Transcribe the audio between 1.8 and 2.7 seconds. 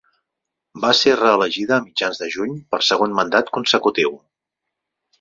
mitjans de juny